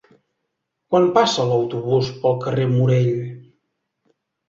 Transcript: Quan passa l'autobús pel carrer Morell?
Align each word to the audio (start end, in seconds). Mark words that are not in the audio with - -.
Quan 0.95 1.05
passa 1.17 1.45
l'autobús 1.51 2.11
pel 2.25 2.37
carrer 2.49 2.69
Morell? 2.75 3.17